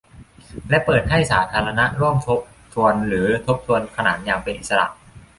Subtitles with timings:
[0.69, 2.39] และเปิดให้สาธารณะร่วมทบ
[2.73, 4.87] ทวนหรือทบทวนขนานอย่างเป็นอิสระ